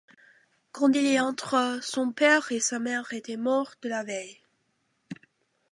Quand 0.71 0.89
il 0.95 1.05
y 1.05 1.19
entra, 1.19 1.79
son 1.83 2.11
père 2.11 2.51
et 2.51 2.59
sa 2.59 2.79
mère 2.79 3.13
étaient 3.13 3.37
morts 3.37 3.75
de 3.83 3.89
la 3.89 4.03
veille. 4.03 4.39